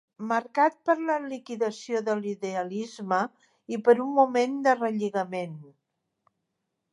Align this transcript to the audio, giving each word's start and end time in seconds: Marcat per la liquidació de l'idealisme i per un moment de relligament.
Marcat 0.29 0.77
per 0.89 0.93
la 1.09 1.17
liquidació 1.25 2.01
de 2.07 2.15
l'idealisme 2.21 3.19
i 3.77 3.79
per 3.89 3.95
un 4.07 4.17
moment 4.21 4.57
de 4.69 4.75
relligament. 4.81 5.55